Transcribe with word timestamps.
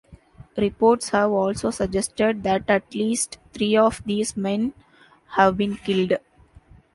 Reports 0.57 1.09
have 1.09 1.29
also 1.29 1.69
suggested 1.69 2.41
that 2.41 2.67
at 2.67 2.95
least 2.95 3.37
three 3.53 3.77
of 3.77 4.01
these 4.03 4.35
men 4.35 4.73
have 5.33 5.55
been 5.55 5.75
killed. 5.75 6.13